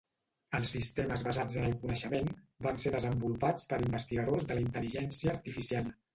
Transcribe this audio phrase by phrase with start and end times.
[0.59, 2.31] Els sistemes basats en el coneixement
[2.69, 5.95] van ser desenvolupats per investigadors de la intel·ligència artificial.